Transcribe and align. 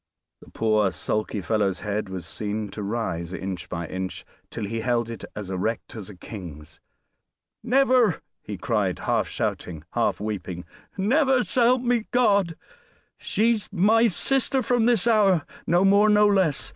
The 0.39 0.49
poor 0.49 0.91
sulky 0.91 1.41
fellow's 1.41 1.81
head 1.81 2.09
was 2.09 2.25
seen 2.25 2.69
to 2.69 2.81
rise 2.81 3.33
inch 3.33 3.69
by 3.69 3.85
inch 3.85 4.25
till 4.49 4.65
he 4.65 4.79
held 4.79 5.11
it 5.11 5.23
as 5.35 5.51
erect 5.51 5.95
as 5.95 6.09
a 6.09 6.15
king's. 6.15 6.79
"Never!" 7.61 8.19
he 8.41 8.57
cried, 8.57 8.97
half 8.97 9.27
shouting, 9.27 9.83
half 9.93 10.19
weeping. 10.19 10.65
"Never, 10.97 11.43
s'help 11.43 11.83
me 11.83 12.07
God! 12.09 12.55
She's 13.19 13.69
my 13.71 14.07
sister 14.07 14.63
from 14.63 14.87
this 14.87 15.05
hour 15.05 15.45
no 15.67 15.85
more, 15.85 16.09
no 16.09 16.25
less. 16.25 16.69